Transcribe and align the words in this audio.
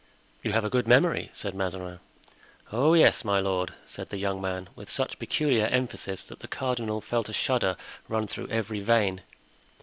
"You 0.41 0.53
have 0.53 0.65
a 0.65 0.69
good 0.71 0.87
memory," 0.87 1.29
said 1.31 1.53
Mazarin. 1.53 1.99
"Oh! 2.71 2.95
yes, 2.95 3.23
my 3.23 3.39
lord," 3.39 3.73
said 3.85 4.09
the 4.09 4.17
young 4.17 4.41
man, 4.41 4.67
with 4.75 4.89
such 4.89 5.19
peculiar 5.19 5.67
emphasis 5.67 6.23
that 6.23 6.39
the 6.39 6.47
cardinal 6.47 7.01
felt 7.01 7.29
a 7.29 7.33
shudder 7.33 7.77
run 8.09 8.25
through 8.25 8.47
every 8.47 8.79
vein. 8.79 9.21